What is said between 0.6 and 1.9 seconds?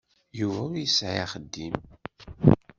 ur yesɛi axeddim.